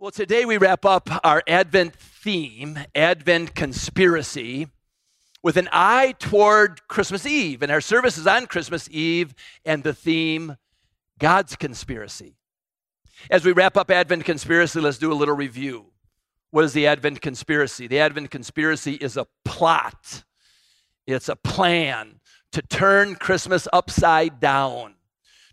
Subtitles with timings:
[0.00, 4.68] Well, today we wrap up our Advent theme, Advent conspiracy,
[5.42, 7.64] with an eye toward Christmas Eve.
[7.64, 9.34] And our service is on Christmas Eve
[9.64, 10.56] and the theme,
[11.18, 12.36] God's conspiracy.
[13.28, 15.86] As we wrap up Advent conspiracy, let's do a little review.
[16.52, 17.88] What is the Advent conspiracy?
[17.88, 20.22] The Advent conspiracy is a plot,
[21.08, 22.20] it's a plan
[22.52, 24.94] to turn Christmas upside down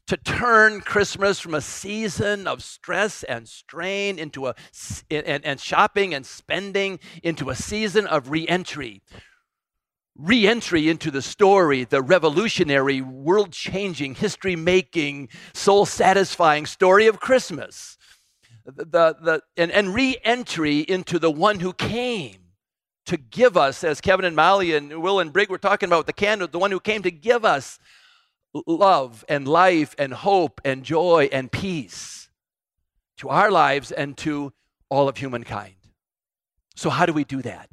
[0.07, 4.55] to turn Christmas from a season of stress and strain into a
[5.09, 9.01] and, and shopping and spending into a season of reentry.
[10.17, 17.97] Re-entry into the story, the revolutionary, world-changing, history-making, soul-satisfying story of Christmas.
[18.65, 18.85] The,
[19.21, 22.37] the, and, and re-entry into the one who came
[23.07, 26.13] to give us, as Kevin and Molly and Will and Brig were talking about the
[26.13, 27.77] candle, the one who came to give us
[28.65, 32.29] love and life and hope and joy and peace
[33.17, 34.53] to our lives and to
[34.89, 35.75] all of humankind.
[36.75, 37.69] So, how do we do that?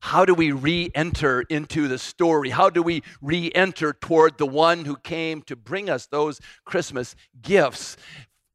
[0.00, 2.50] How do we re enter into the story?
[2.50, 7.14] How do we re enter toward the one who came to bring us those Christmas
[7.40, 7.96] gifts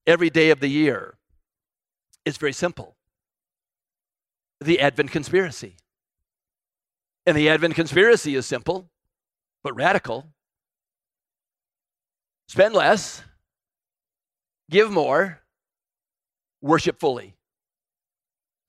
[0.05, 1.17] every day of the year?
[2.25, 2.97] It's very simple
[4.59, 5.75] the Advent conspiracy.
[7.25, 8.89] And the Advent conspiracy is simple,
[9.63, 10.33] but radical.
[12.47, 13.23] Spend less,
[14.69, 15.41] give more,
[16.61, 17.33] worship fully.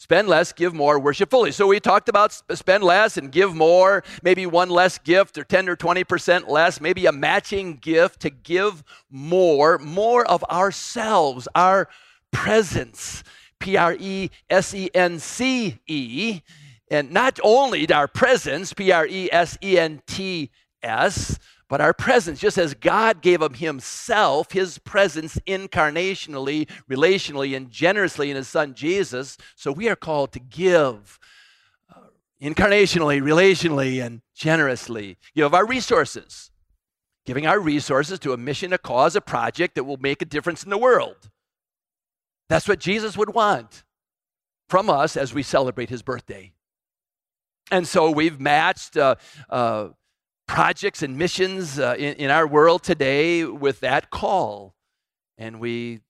[0.01, 1.51] Spend less, give more, worship fully.
[1.51, 5.69] So we talked about spend less and give more, maybe one less gift or 10
[5.69, 11.89] or 20% less, maybe a matching gift to give more, more of ourselves, our
[12.33, 13.25] presence,
[13.59, 16.43] P R E S E N C E.
[16.91, 20.51] And not only our presence, P R E S E N T
[20.83, 27.71] S, but our presence, just as God gave him himself, his presence incarnationally, relationally, and
[27.71, 31.19] generously in his son Jesus, so we are called to give
[31.95, 32.01] uh,
[32.41, 35.19] incarnationally, relationally, and generously.
[35.35, 36.51] Give our resources,
[37.27, 40.65] giving our resources to a mission, a cause, a project that will make a difference
[40.65, 41.31] in the world.
[42.49, 43.85] That's what Jesus would want
[44.71, 46.53] from us as we celebrate his birthday.
[47.71, 49.17] And so we've matched uh,
[49.51, 49.89] uh,
[50.49, 54.75] projects and missions uh, in, in our world today with that call.
[55.37, 56.01] And we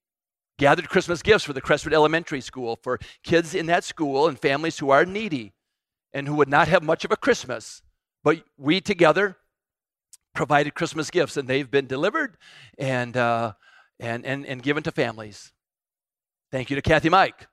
[0.57, 4.79] gathered Christmas gifts for the Crestwood Elementary School for kids in that school and families
[4.79, 5.53] who are needy
[6.13, 7.83] and who would not have much of a Christmas.
[8.23, 9.37] But we together
[10.33, 12.37] provided Christmas gifts, and they've been delivered
[12.77, 13.53] and, uh,
[13.99, 15.53] and, and, and given to families.
[16.51, 17.47] Thank you to Kathy Mike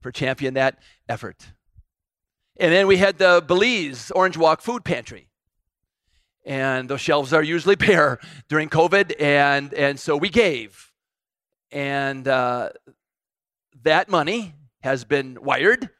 [0.00, 0.78] for championing that
[1.08, 1.52] effort.
[2.58, 5.28] And then we had the Belize Orange Walk Food Pantry
[6.44, 10.92] and those shelves are usually bare during COVID, and and so we gave,
[11.70, 12.70] and uh,
[13.82, 15.90] that money has been wired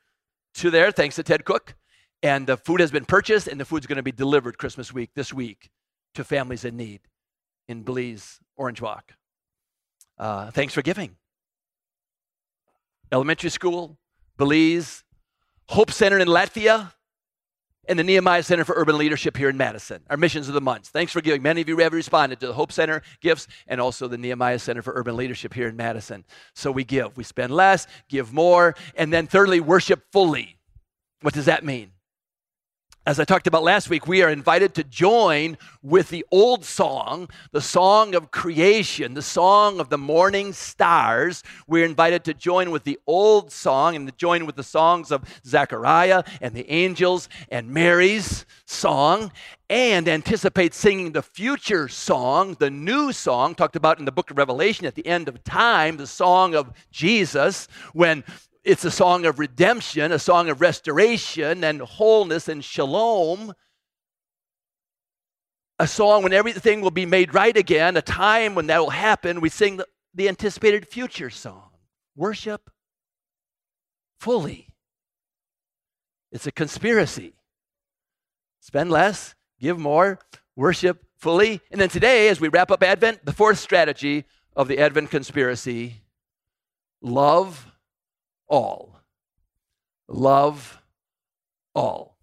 [0.54, 1.74] to there thanks to Ted Cook,
[2.22, 5.10] and the food has been purchased, and the food's going to be delivered Christmas week
[5.14, 5.70] this week
[6.14, 7.00] to families in need
[7.68, 9.14] in Belize Orange Walk.
[10.18, 11.16] Uh, thanks for giving.
[13.10, 13.98] Elementary school,
[14.36, 15.04] Belize,
[15.68, 16.92] Hope Center in Latvia,
[17.88, 20.88] and the Nehemiah Center for Urban Leadership here in Madison, our missions of the month.
[20.88, 21.42] Thanks for giving.
[21.42, 24.82] Many of you have responded to the Hope Center gifts and also the Nehemiah Center
[24.82, 26.24] for Urban Leadership here in Madison.
[26.54, 27.16] So we give.
[27.16, 30.58] We spend less, give more, and then thirdly, worship fully.
[31.22, 31.92] What does that mean?
[33.04, 37.28] As I talked about last week, we are invited to join with the old song,
[37.50, 41.42] the song of creation, the song of the morning stars.
[41.66, 45.24] We're invited to join with the old song and to join with the songs of
[45.44, 49.32] Zechariah and the angels and Mary's song
[49.68, 54.38] and anticipate singing the future song, the new song talked about in the book of
[54.38, 58.22] Revelation at the end of time, the song of Jesus, when
[58.64, 63.52] it's a song of redemption, a song of restoration and wholeness and shalom.
[65.78, 69.40] A song when everything will be made right again, a time when that will happen.
[69.40, 71.70] We sing the, the anticipated future song
[72.14, 72.70] worship
[74.20, 74.68] fully.
[76.30, 77.34] It's a conspiracy.
[78.60, 80.20] Spend less, give more,
[80.54, 81.60] worship fully.
[81.72, 84.24] And then today, as we wrap up Advent, the fourth strategy
[84.54, 86.02] of the Advent conspiracy
[87.00, 87.71] love
[88.52, 89.00] all.
[90.08, 90.82] Love
[91.74, 92.18] all.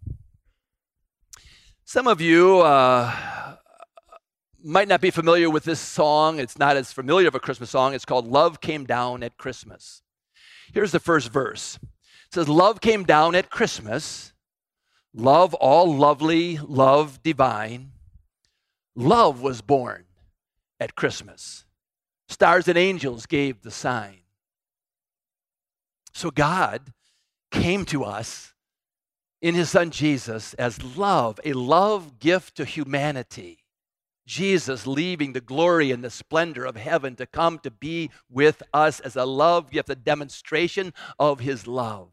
[1.83, 3.11] Some of you uh,
[4.63, 6.39] might not be familiar with this song.
[6.39, 7.95] It's not as familiar of a Christmas song.
[7.95, 10.03] It's called Love Came Down at Christmas.
[10.71, 14.33] Here's the first verse it says, Love came down at Christmas.
[15.15, 17.93] Love all lovely, love divine.
[18.95, 20.05] Love was born
[20.79, 21.65] at Christmas.
[22.27, 24.19] Stars and angels gave the sign.
[26.13, 26.93] So God
[27.51, 28.53] came to us
[29.41, 33.59] in his son Jesus as love, a love gift to humanity.
[34.25, 38.99] Jesus leaving the glory and the splendor of heaven to come to be with us
[38.99, 42.09] as a love gift, a demonstration of his love.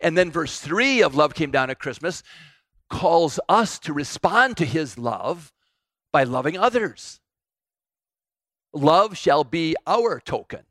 [0.00, 2.22] And then verse 3 of Love Came Down at Christmas
[2.90, 5.52] calls us to respond to his love
[6.12, 7.20] by loving others.
[8.72, 10.64] Love shall be our token.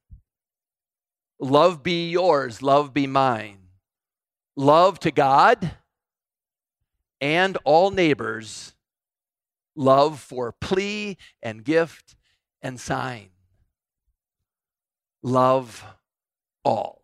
[1.40, 3.58] Love be yours, love be mine.
[4.56, 5.72] Love to God
[7.20, 8.76] and all neighbors,
[9.76, 12.16] love for plea and gift
[12.62, 13.30] and sign.
[15.22, 15.86] Love
[16.66, 17.04] all.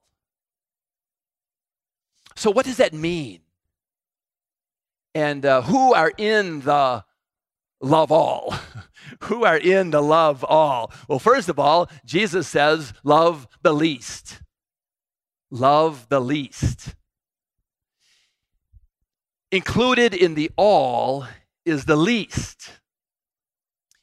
[2.36, 3.40] So, what does that mean?
[5.16, 7.04] And uh, who are in the
[7.82, 8.56] love all?
[9.24, 10.92] who are in the love all?
[11.08, 14.42] Well, first of all, Jesus says, love the least.
[15.52, 16.96] Love the least.
[19.52, 21.26] Included in the all
[21.66, 22.72] is the least.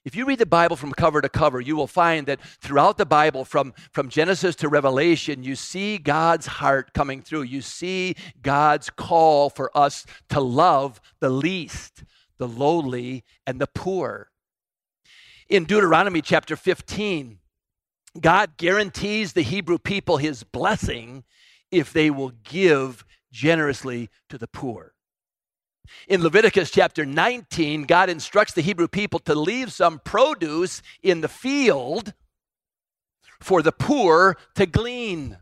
[0.04, 3.06] If you read the Bible from cover to cover, you will find that throughout the
[3.06, 7.42] Bible, from, from Genesis to Revelation, you see God's heart coming through.
[7.42, 12.04] You see God's call for us to love the least,
[12.38, 14.30] the lowly, and the poor.
[15.48, 17.38] In Deuteronomy chapter 15,
[18.20, 21.24] God guarantees the Hebrew people his blessing
[21.70, 24.94] if they will give generously to the poor.
[26.08, 31.28] In Leviticus chapter 19, God instructs the Hebrew people to leave some produce in the
[31.28, 32.12] field
[33.40, 35.38] for the poor to glean.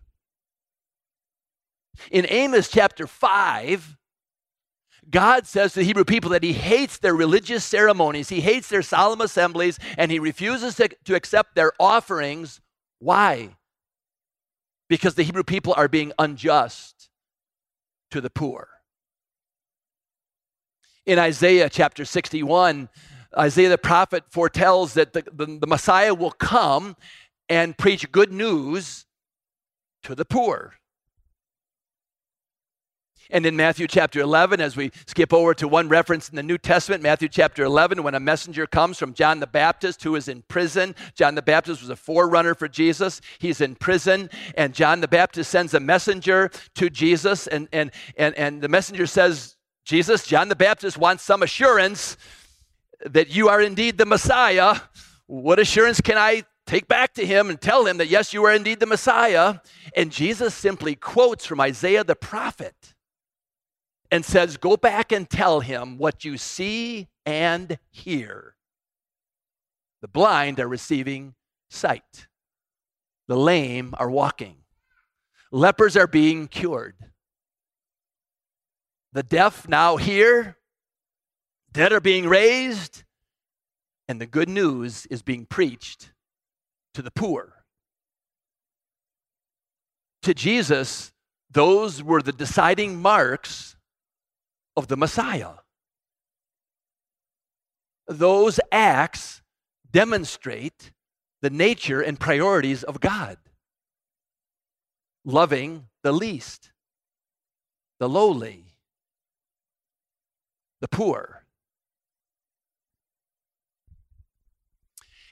[2.11, 3.97] In Amos chapter 5,
[5.11, 8.83] God says to the Hebrew people that he hates their religious ceremonies, he hates their
[8.83, 12.61] solemn assemblies, and he refuses to, to accept their offerings.
[12.99, 13.57] Why?
[14.89, 17.09] Because the Hebrew people are being unjust
[18.11, 18.69] to the poor
[21.07, 22.89] in Isaiah chapter 61,
[23.37, 26.97] Isaiah the prophet foretells that the, the, the, Messiah will come
[27.49, 29.07] and preach good news
[30.05, 30.75] to the poor.
[33.31, 36.59] And in Matthew chapter 11, as we skip over to one reference in the New
[36.59, 40.43] Testament, Matthew chapter 11, when a messenger comes from John the Baptist who is in
[40.43, 40.95] prison.
[41.15, 43.21] John the Baptist was a forerunner for Jesus.
[43.39, 48.35] He's in prison, and John the Baptist sends a messenger to Jesus, and, and, and,
[48.37, 52.17] and the messenger says, Jesus, John the Baptist wants some assurance
[53.05, 54.77] that you are indeed the Messiah.
[55.27, 58.53] What assurance can I take back to him and tell him that, yes, you are
[58.53, 59.57] indeed the Messiah?
[59.95, 62.94] And Jesus simply quotes from Isaiah the prophet
[64.11, 68.57] and says, Go back and tell him what you see and hear.
[70.03, 71.35] The blind are receiving
[71.71, 72.27] sight,
[73.27, 74.57] the lame are walking,
[75.51, 76.97] lepers are being cured.
[79.13, 80.59] The deaf now hear,
[81.73, 83.05] dead are being raised,
[84.09, 86.13] and the good news is being preached
[86.95, 87.65] to the poor.
[90.23, 91.13] To Jesus,
[91.51, 93.74] those were the deciding marks
[94.77, 95.55] of the Messiah.
[98.07, 99.43] Those acts
[99.91, 100.93] demonstrate
[101.41, 103.39] the nature and priorities of God
[105.25, 106.71] loving the least,
[107.99, 108.65] the lowly,
[110.81, 111.45] the poor.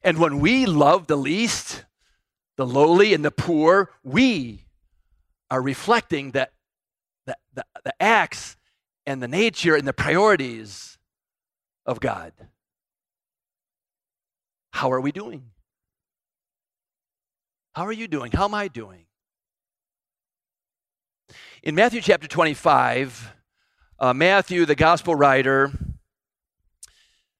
[0.02, 1.84] And when we love the least,
[2.56, 4.66] the lowly, and the poor, we
[5.50, 6.52] are reflecting that
[7.26, 8.56] the, the, the acts
[9.06, 10.98] and the nature and the priorities
[11.86, 12.32] of God.
[14.72, 15.50] How are we doing?
[17.74, 18.32] How are you doing?
[18.32, 19.06] How am I doing?
[21.62, 23.34] In Matthew chapter 25,
[23.98, 25.70] uh, Matthew, the gospel writer,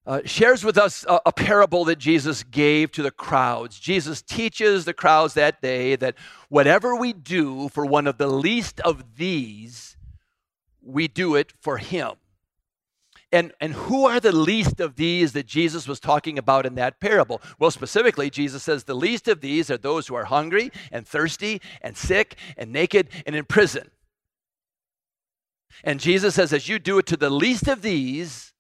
[0.07, 3.79] uh, shares with us a, a, parable that Jesus gave to the crowds.
[3.79, 6.17] Jesus teaches the crowds that day that
[6.49, 9.92] whatever we do for one of the least of these,
[10.85, 12.13] we do it for him.
[13.31, 17.01] And, and who are the least of these that Jesus was talking about in that
[17.01, 17.41] parable?
[17.59, 21.63] Well, specifically, Jesus says the least of these are those who are hungry and thirsty
[21.81, 23.91] and sick and naked and in prison.
[25.83, 28.53] And Jesus says, as you do it to the least of these,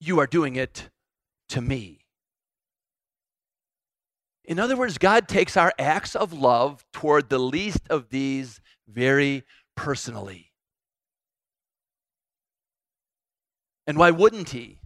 [0.00, 0.88] you are doing it
[1.50, 2.06] to me.
[4.44, 9.44] In other words, God takes our acts of love toward the least of these very
[9.76, 10.52] personally.
[13.86, 14.80] And why wouldn't He?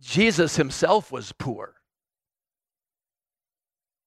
[0.00, 1.76] Jesus Himself was poor.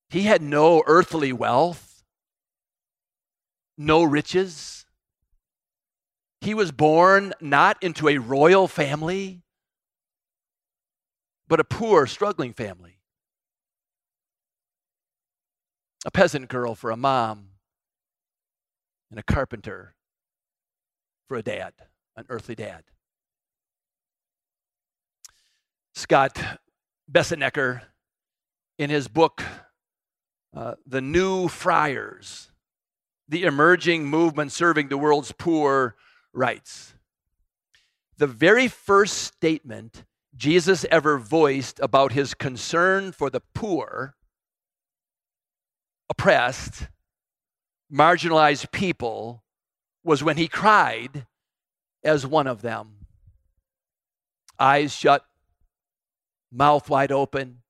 [0.10, 2.04] He had no earthly wealth,
[3.78, 4.86] no riches.
[6.42, 9.42] He was born not into a royal family,
[11.48, 13.00] but a poor, struggling family.
[16.06, 17.50] A peasant girl for a mom,
[19.10, 19.96] and a carpenter
[21.28, 21.74] for a dad,
[22.16, 22.84] an earthly dad.
[25.94, 26.60] Scott
[27.12, 27.82] Bessenecker,
[28.78, 29.44] in his book,
[30.56, 32.52] uh, The New Friars,
[33.28, 35.96] the emerging movement serving the world's poor,
[36.34, 36.96] writes
[38.18, 40.04] The very first statement
[40.36, 44.16] Jesus ever voiced about his concern for the poor,
[46.10, 46.88] oppressed,
[47.92, 49.44] marginalized people
[50.04, 51.26] was when he cried
[52.04, 53.08] as one of them.
[54.60, 55.26] Eyes shut,
[56.52, 57.62] mouth wide open,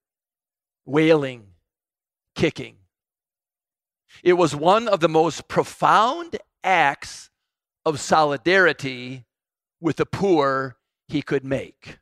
[0.86, 1.48] wailing,
[2.36, 2.76] kicking.
[4.24, 7.30] It was one of the most profound acts
[7.86, 9.26] of solidarity
[9.80, 12.00] with the poor he could make.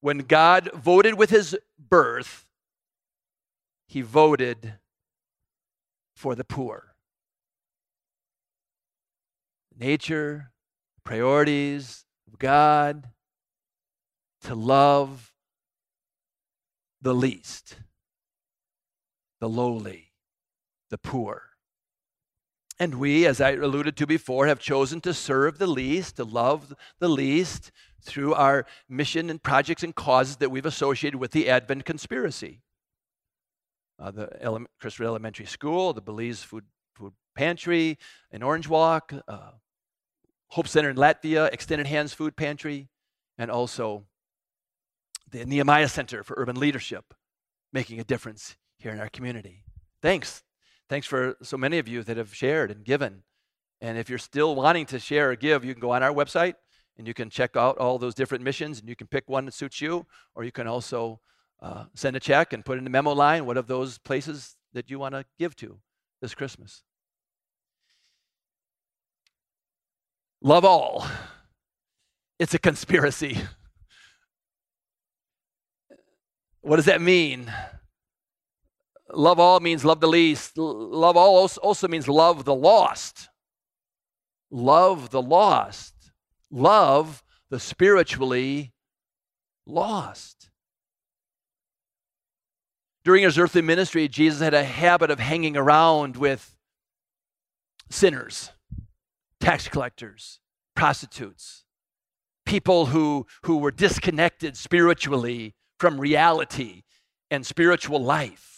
[0.00, 2.46] When God voted with his birth,
[3.86, 4.74] he voted
[6.16, 6.94] for the poor.
[9.78, 10.50] Nature,
[11.04, 13.10] priorities of God,
[14.42, 15.34] to love
[17.02, 17.76] the least,
[19.40, 20.12] the lowly,
[20.88, 21.42] the poor.
[22.78, 26.74] And we, as I alluded to before, have chosen to serve the least, to love
[26.98, 27.70] the least
[28.02, 32.62] through our mission and projects and causes that we've associated with the Advent conspiracy.
[33.98, 34.66] Uh, the Ele-
[35.00, 37.98] Elementary School, the Belize Food, Food Pantry
[38.30, 39.52] in Orange Walk, uh,
[40.48, 42.88] Hope Center in Latvia, Extended Hands Food Pantry,
[43.38, 44.04] and also
[45.30, 47.14] the Nehemiah Center for Urban Leadership,
[47.72, 49.64] making a difference here in our community.
[50.02, 50.42] Thanks.
[50.88, 53.22] Thanks for so many of you that have shared and given.
[53.80, 56.54] And if you're still wanting to share or give, you can go on our website
[56.96, 59.54] and you can check out all those different missions and you can pick one that
[59.54, 61.20] suits you, or you can also
[61.60, 64.90] uh, send a check and put in the memo line what of those places that
[64.90, 65.78] you want to give to
[66.20, 66.82] this Christmas.
[70.42, 71.06] Love all.
[72.38, 73.38] It's a conspiracy.
[76.60, 77.52] What does that mean?
[79.12, 80.58] Love all means love the least.
[80.58, 83.28] Love all also means love the lost.
[84.50, 85.94] Love the lost.
[86.50, 88.72] Love the spiritually
[89.64, 90.50] lost.
[93.06, 96.56] During his earthly ministry, Jesus had a habit of hanging around with
[97.88, 98.50] sinners,
[99.38, 100.40] tax collectors,
[100.74, 101.62] prostitutes,
[102.44, 106.82] people who, who were disconnected spiritually from reality
[107.30, 108.55] and spiritual life.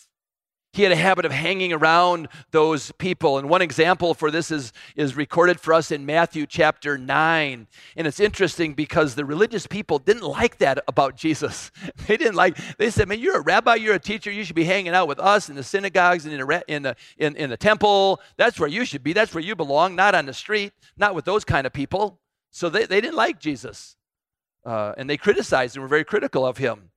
[0.72, 3.38] He had a habit of hanging around those people.
[3.38, 7.66] And one example for this is, is recorded for us in Matthew chapter 9.
[7.96, 11.70] And it's interesting because the religious people didn't like that about Jesus.
[12.06, 14.64] They didn't like, they said, man, you're a rabbi, you're a teacher, you should be
[14.64, 17.56] hanging out with us in the synagogues and in the, in the, in, in the
[17.56, 18.20] temple.
[18.38, 19.12] That's where you should be.
[19.12, 22.18] That's where you belong, not on the street, not with those kind of people.
[22.50, 23.96] So they, they didn't like Jesus.
[24.64, 26.90] Uh, and they criticized and were very critical of him.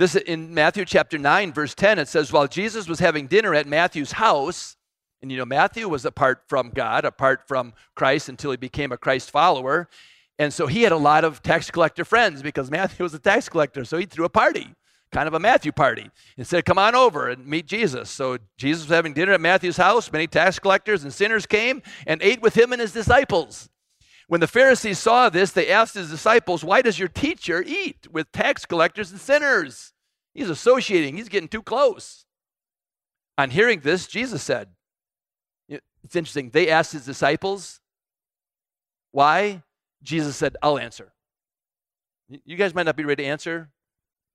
[0.00, 3.66] This in Matthew chapter 9, verse 10, it says, While Jesus was having dinner at
[3.66, 4.74] Matthew's house,
[5.20, 8.96] and you know, Matthew was apart from God, apart from Christ until he became a
[8.96, 9.90] Christ follower.
[10.38, 13.50] And so he had a lot of tax collector friends because Matthew was a tax
[13.50, 13.84] collector.
[13.84, 14.74] So he threw a party,
[15.12, 18.08] kind of a Matthew party, and said, Come on over and meet Jesus.
[18.08, 20.10] So Jesus was having dinner at Matthew's house.
[20.10, 23.68] Many tax collectors and sinners came and ate with him and his disciples.
[24.30, 28.30] When the Pharisees saw this, they asked his disciples, Why does your teacher eat with
[28.30, 29.89] tax collectors and sinners?
[30.34, 32.24] He's associating, he's getting too close.
[33.36, 34.68] On hearing this, Jesus said,
[35.68, 36.50] It's interesting.
[36.50, 37.80] They asked his disciples,
[39.12, 39.62] Why?
[40.02, 41.12] Jesus said, I'll answer.
[42.44, 43.70] You guys might not be ready to answer,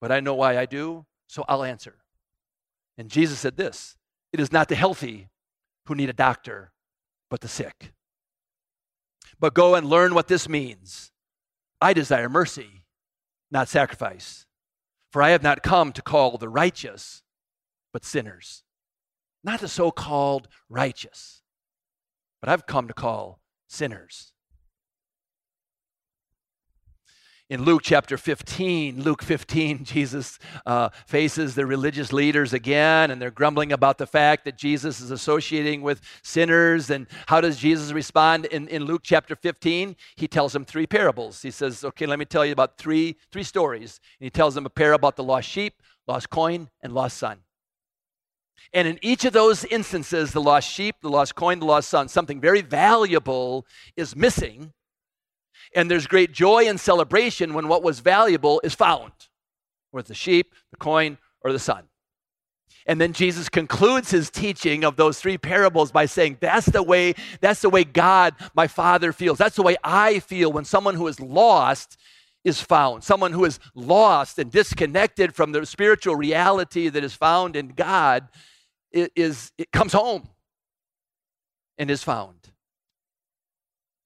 [0.01, 1.95] but I know why I do, so I'll answer.
[2.97, 3.95] And Jesus said this
[4.33, 5.29] It is not the healthy
[5.87, 6.71] who need a doctor,
[7.29, 7.93] but the sick.
[9.39, 11.11] But go and learn what this means.
[11.81, 12.83] I desire mercy,
[13.51, 14.44] not sacrifice.
[15.15, 17.23] For I have not come to call the righteous,
[17.93, 18.63] but sinners.
[19.45, 21.41] Not the so called righteous,
[22.41, 24.33] but I've come to call sinners
[27.49, 33.31] in Luke chapter 15, Luke 15, Jesus uh, faces the religious leaders again, and they're
[33.31, 36.89] grumbling about the fact that Jesus is associating with sinners.
[36.89, 39.95] And how does Jesus respond in, in Luke chapter 15?
[40.15, 41.41] He tells them three parables.
[41.41, 43.99] He says, Okay, let me tell you about three, three stories.
[44.19, 47.39] And he tells them a pair about the lost sheep, lost coin, and lost son.
[48.73, 52.07] And in each of those instances, the lost sheep, the lost coin, the lost son,
[52.07, 54.73] something very valuable is missing.
[55.75, 59.11] And there's great joy and celebration when what was valuable is found,
[59.91, 61.83] whether the sheep, the coin, or the son.
[62.87, 67.15] And then Jesus concludes his teaching of those three parables by saying, That's the way,
[67.41, 69.37] that's the way God, my Father, feels.
[69.37, 71.97] That's the way I feel when someone who is lost
[72.43, 73.03] is found.
[73.03, 78.27] Someone who is lost and disconnected from the spiritual reality that is found in God
[78.91, 80.29] is it comes home
[81.77, 82.35] and is found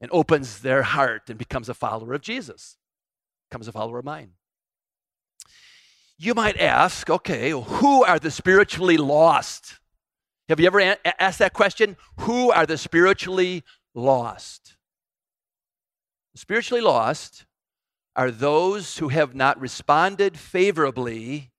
[0.01, 2.77] and opens their heart and becomes a follower of Jesus,
[3.49, 4.31] becomes a follower of mine.
[6.17, 9.79] You might ask, okay, who are the spiritually lost?
[10.49, 11.95] Have you ever a- asked that question?
[12.21, 13.63] Who are the spiritually
[13.95, 14.75] lost?
[16.33, 17.45] The spiritually lost
[18.15, 21.51] are those who have not responded favorably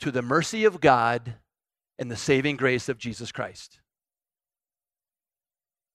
[0.00, 1.36] to the mercy of God
[1.98, 3.80] and the saving grace of Jesus Christ.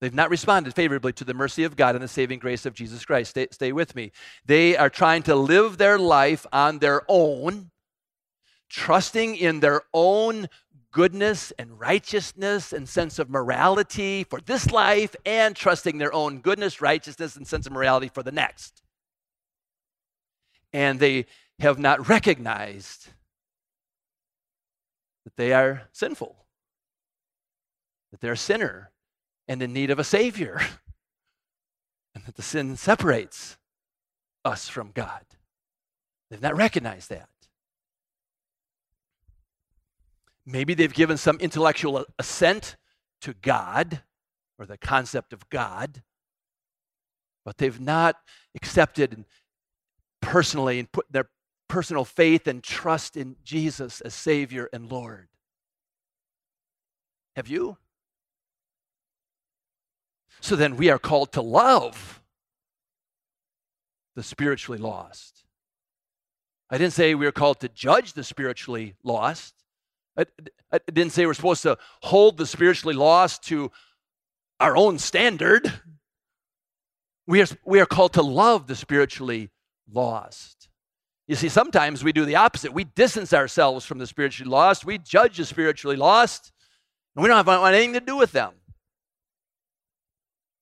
[0.03, 3.05] They've not responded favorably to the mercy of God and the saving grace of Jesus
[3.05, 3.29] Christ.
[3.29, 4.11] Stay, stay, with me.
[4.45, 7.71] They are trying to live their life on their own,
[8.69, 10.49] trusting in their own
[10.91, 16.81] goodness and righteousness and sense of morality for this life, and trusting their own goodness,
[16.81, 18.81] righteousness, and sense of morality for the next.
[20.73, 21.27] And they
[21.59, 23.07] have not recognized
[25.23, 26.35] that they are sinful,
[28.11, 28.89] that they're a sinner
[29.47, 30.59] and in need of a Savior,
[32.15, 33.57] and that the sin separates
[34.45, 35.23] us from God.
[36.29, 37.29] They've not recognized that.
[40.45, 42.75] Maybe they've given some intellectual assent
[43.21, 44.01] to God
[44.59, 46.03] or the concept of God,
[47.45, 48.17] but they've not
[48.55, 49.25] accepted
[50.21, 51.29] personally and put their
[51.67, 55.29] personal faith and trust in Jesus as Savior and Lord.
[57.35, 57.77] Have you?
[60.43, 62.21] So then we are called to love
[64.17, 65.45] the spiritually lost.
[66.69, 69.53] I didn't say we are called to judge the spiritually lost.
[70.17, 70.25] I,
[70.69, 73.71] I didn't say we're supposed to hold the spiritually lost to
[74.59, 75.71] our own standard.
[77.25, 79.49] We are, we are called to love the spiritually
[79.89, 80.67] lost.
[81.25, 82.73] You see, sometimes we do the opposite.
[82.73, 84.83] We distance ourselves from the spiritually lost.
[84.83, 86.51] We judge the spiritually lost,
[87.15, 88.51] and we don't have anything to do with them.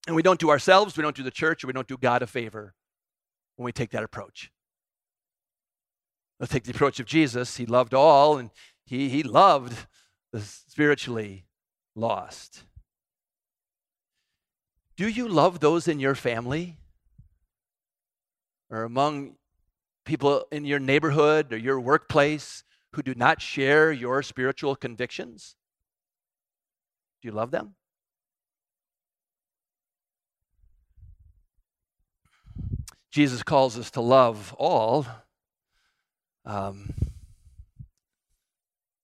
[0.07, 2.27] And we don't do ourselves, we don't do the church, we don't do God a
[2.27, 2.73] favor
[3.55, 4.51] when we take that approach.
[6.39, 7.57] Let's take the approach of Jesus.
[7.57, 8.49] He loved all, and
[8.83, 9.87] he, he loved
[10.33, 11.45] the spiritually
[11.95, 12.63] lost.
[14.97, 16.77] Do you love those in your family
[18.69, 19.35] or among
[20.05, 25.55] people in your neighborhood or your workplace who do not share your spiritual convictions?
[27.21, 27.75] Do you love them?
[33.11, 35.05] Jesus calls us to love all.
[36.45, 36.93] Um,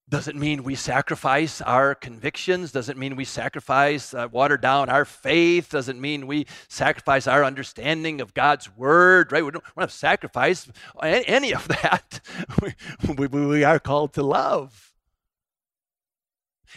[0.09, 5.69] doesn't mean we sacrifice our convictions, doesn't mean we sacrifice, uh, water down our faith,
[5.69, 9.43] doesn't mean we sacrifice our understanding of God's word, right?
[9.43, 10.69] We don't sacrifice
[11.03, 12.21] any of that.
[12.61, 14.93] we, we, we are called to love.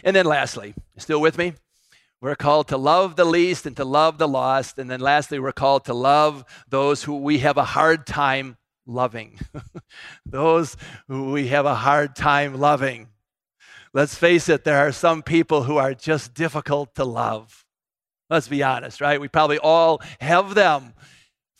[0.03, 1.53] And then, lastly, still with me?
[2.21, 4.77] We're called to love the least and to love the lost.
[4.77, 9.39] And then, lastly, we're called to love those who we have a hard time loving.
[10.25, 13.07] those who we have a hard time loving.
[13.93, 17.65] Let's face it, there are some people who are just difficult to love.
[18.29, 19.19] Let's be honest, right?
[19.19, 20.93] We probably all have them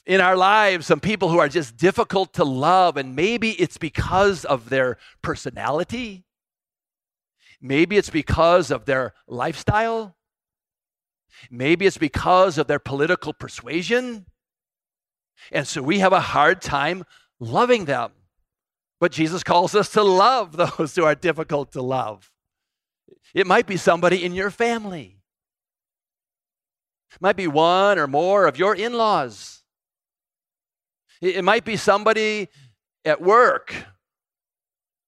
[0.06, 4.45] in our lives, some people who are just difficult to love, and maybe it's because
[4.45, 6.24] of their personality.
[7.60, 10.15] Maybe it's because of their lifestyle.
[11.50, 14.26] Maybe it's because of their political persuasion.
[15.52, 17.04] And so we have a hard time
[17.39, 18.12] loving them.
[19.00, 22.32] But Jesus calls us to love those who are difficult to love.
[23.34, 25.17] It might be somebody in your family.
[27.13, 29.63] It might be one or more of your in laws.
[31.22, 32.50] It might be somebody
[33.06, 33.74] at work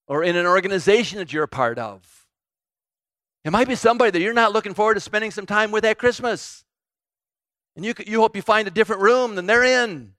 [0.07, 2.22] or in an organization that you're a part of.
[3.43, 5.97] It might be somebody that you're not looking forward to spending some time with at
[5.97, 6.63] Christmas.
[7.75, 10.13] And you, you hope you find a different room than they're in.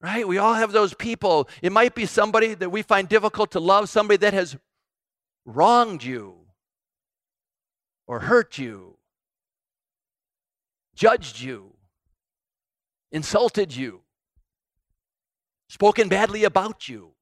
[0.00, 0.28] Right?
[0.28, 1.48] We all have those people.
[1.62, 4.56] It might be somebody that we find difficult to love, somebody that has
[5.44, 6.34] wronged you
[8.06, 8.98] or hurt you,
[10.94, 11.72] judged you,
[13.10, 14.02] insulted you,
[15.68, 17.15] spoken badly about you.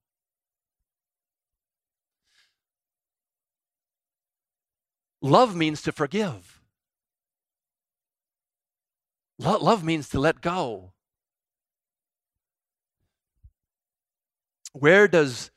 [5.24, 6.60] Love means to forgive.
[9.38, 10.92] Lo- love means to let go.
[14.72, 15.50] Where does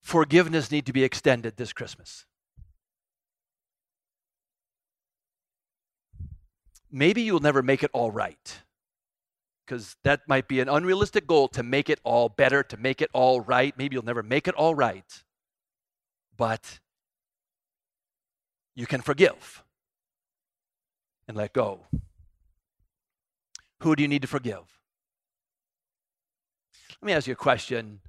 [0.00, 2.24] forgiveness need to be extended this Christmas?
[6.90, 8.62] Maybe you'll never make it all right
[9.64, 13.10] because that might be an unrealistic goal to make it all better, to make it
[13.12, 13.76] all right.
[13.78, 15.22] Maybe you'll never make it all right,
[16.36, 16.80] but
[18.74, 19.62] you can forgive
[21.28, 21.86] and let go.
[23.80, 24.80] Who do you need to forgive?
[27.00, 28.00] Let me ask you a question.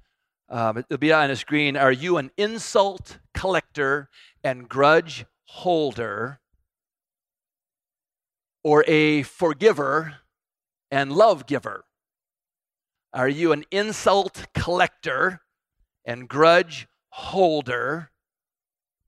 [0.48, 1.76] Um, it'll be on the screen.
[1.76, 4.10] Are you an insult collector
[4.44, 6.40] and grudge holder,
[8.62, 10.16] or a forgiver
[10.90, 11.84] and love giver?
[13.14, 15.40] Are you an insult collector
[16.04, 18.10] and grudge holder,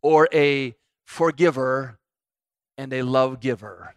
[0.02, 0.74] or a
[1.14, 1.96] forgiver
[2.76, 3.94] and a love giver?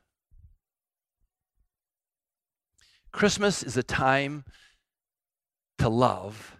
[3.12, 4.46] Christmas is a time
[5.80, 6.56] to love,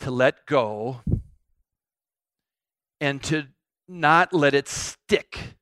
[0.00, 1.02] to let go,
[3.00, 3.44] and to
[3.86, 5.54] not let it stick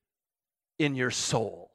[0.78, 1.72] in your soul.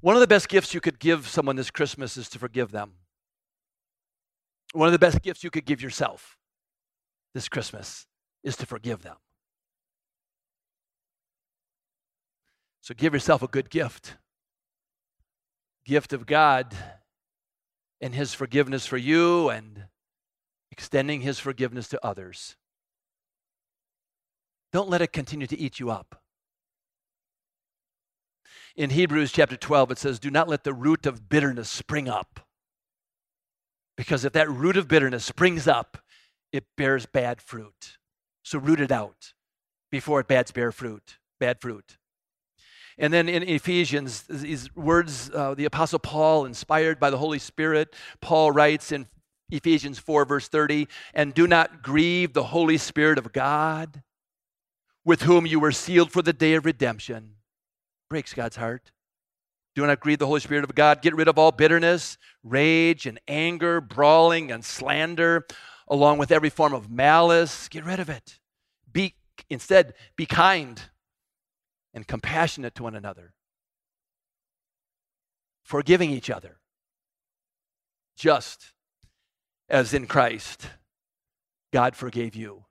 [0.00, 2.94] One of the best gifts you could give someone this Christmas is to forgive them.
[4.72, 6.38] One of the best gifts you could give yourself
[7.34, 8.06] this Christmas
[8.42, 9.16] is to forgive them.
[12.80, 14.16] So give yourself a good gift
[15.84, 16.76] gift of God
[18.00, 19.84] and His forgiveness for you and
[20.70, 22.56] extending His forgiveness to others.
[24.72, 26.22] Don't let it continue to eat you up.
[28.74, 32.40] In Hebrews chapter 12, it says, Do not let the root of bitterness spring up.
[33.96, 35.98] Because if that root of bitterness springs up,
[36.52, 37.98] it bears bad fruit.
[38.42, 39.34] So root it out
[39.90, 41.98] before it bears bear fruit, bad fruit.
[42.98, 47.94] And then in Ephesians, these words, uh, the Apostle Paul, inspired by the Holy Spirit,
[48.20, 49.06] Paul writes in
[49.50, 54.02] Ephesians 4, verse 30, and do not grieve the Holy Spirit of God,
[55.04, 57.36] with whom you were sealed for the day of redemption.
[58.08, 58.92] Breaks God's heart.
[59.74, 61.00] Do not grieve the Holy Spirit of God.
[61.00, 65.46] Get rid of all bitterness, rage, and anger, brawling, and slander,
[65.88, 67.68] along with every form of malice.
[67.68, 68.38] Get rid of it.
[68.92, 69.14] Be
[69.48, 70.80] instead, be kind
[71.94, 73.32] and compassionate to one another,
[75.62, 76.58] forgiving each other,
[78.16, 78.72] just
[79.68, 80.66] as in Christ
[81.72, 82.66] God forgave you.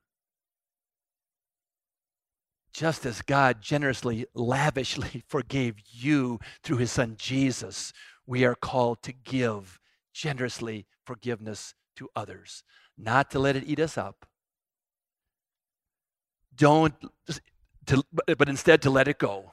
[2.74, 7.92] Just as God generously, lavishly forgave you through his son Jesus,
[8.26, 9.80] we are called to give
[10.14, 12.64] generously forgiveness to others,
[12.98, 14.26] not to let it eat us up.
[16.56, 16.94] Don't
[17.88, 18.04] to,
[18.38, 19.52] but instead to let it go.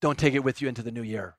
[0.00, 1.36] Don't take it with you into the new year.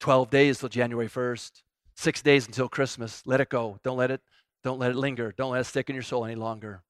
[0.00, 1.62] 12 days till January 1st,
[1.94, 3.22] six days until Christmas.
[3.26, 3.78] Let it go.
[3.84, 4.22] Don't let it,
[4.64, 5.34] don't let it linger.
[5.36, 6.82] Don't let it stick in your soul any longer.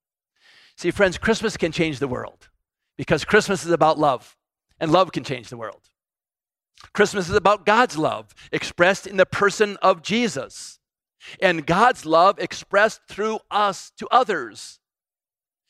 [0.76, 2.48] See, friends, Christmas can change the world
[2.96, 4.36] because Christmas is about love,
[4.78, 5.90] and love can change the world.
[6.92, 10.78] Christmas is about God's love expressed in the person of Jesus,
[11.40, 14.80] and God's love expressed through us to others.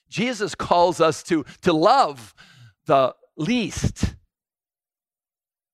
[0.09, 2.35] Jesus calls us to, to love
[2.87, 4.15] the least,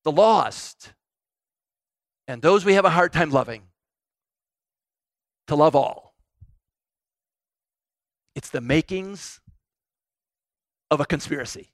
[0.05, 0.93] the lost,
[2.29, 3.63] and those we have a hard time loving,
[5.47, 6.06] to love all.
[8.37, 9.41] It's the makings
[10.91, 11.71] of a conspiracy.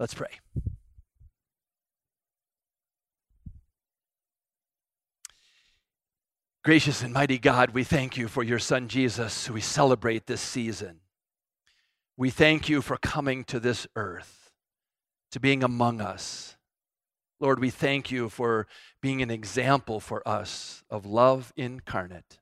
[0.00, 0.40] Let's pray.
[6.64, 10.40] Gracious and mighty God, we thank you for your Son Jesus, who we celebrate this
[10.40, 10.98] season.
[12.16, 14.50] We thank you for coming to this earth,
[15.30, 16.56] to being among us.
[17.38, 18.66] Lord, we thank you for
[19.00, 22.39] being an example for us of love incarnate,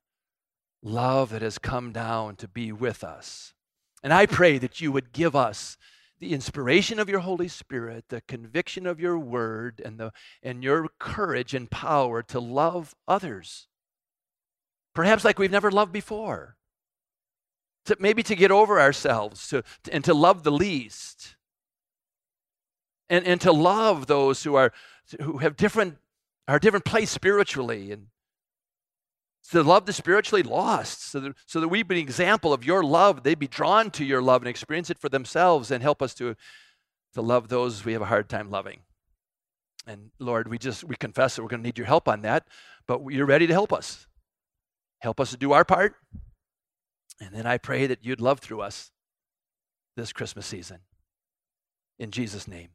[0.82, 3.54] love that has come down to be with us.
[4.02, 5.76] And I pray that you would give us
[6.20, 10.12] the inspiration of your Holy Spirit, the conviction of your word, and, the,
[10.42, 13.68] and your courage and power to love others
[14.98, 16.56] perhaps like we've never loved before.
[17.84, 21.36] To, maybe to get over ourselves to, to, and to love the least.
[23.08, 24.72] And, and to love those who are
[25.22, 25.98] who have different
[26.48, 28.08] are different place spiritually and
[29.50, 32.82] to love the spiritually lost so that, so that we be an example of your
[32.84, 36.14] love they'd be drawn to your love and experience it for themselves and help us
[36.14, 36.36] to,
[37.14, 38.80] to love those we have a hard time loving
[39.86, 42.46] And Lord, we just we confess that we're going to need your help on that,
[42.86, 44.06] but you're ready to help us.
[45.00, 45.94] Help us to do our part.
[47.20, 48.90] And then I pray that you'd love through us
[49.96, 50.80] this Christmas season.
[51.98, 52.68] In Jesus' name.